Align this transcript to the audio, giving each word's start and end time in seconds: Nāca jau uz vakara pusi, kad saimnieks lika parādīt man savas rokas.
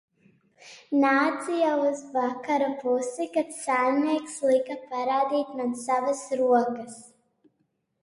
Nāca 1.03 1.57
jau 1.57 1.75
uz 1.89 2.01
vakara 2.15 2.71
pusi, 2.81 3.29
kad 3.37 3.55
saimnieks 3.61 4.41
lika 4.49 4.81
parādīt 4.91 5.57
man 5.63 5.81
savas 5.87 6.27
rokas. 6.45 7.03